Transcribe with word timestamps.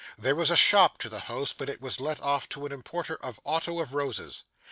There 0.17 0.33
was 0.33 0.49
a 0.49 0.55
shop 0.57 0.97
to 1.01 1.09
the 1.09 1.19
house, 1.29 1.53
but 1.53 1.69
it 1.69 1.79
was 1.79 1.99
let 2.01 2.19
off 2.21 2.49
to 2.49 2.65
an 2.65 2.71
importer 2.71 3.17
of 3.17 3.39
otto 3.45 3.79
of 3.79 3.93
roses. 3.93 4.45